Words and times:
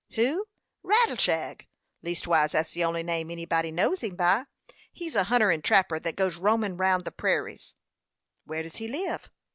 "Who?" 0.15 0.47
"Rattleshag 0.83 1.67
leastwise 2.03 2.53
that's 2.53 2.71
the 2.71 2.83
only 2.83 3.03
name 3.03 3.29
anybody 3.29 3.71
knows 3.71 4.01
him 4.01 4.15
by. 4.15 4.45
He's 4.91 5.13
a 5.13 5.25
hunter 5.25 5.51
'n 5.51 5.61
trapper 5.61 5.99
that 5.99 6.15
goes 6.15 6.37
roamin' 6.39 6.77
round 6.77 7.01
over 7.01 7.03
the 7.03 7.11
peraries." 7.11 7.75
"Where 8.43 8.63
does 8.63 8.77
he 8.77 8.87
live?" 8.87 9.29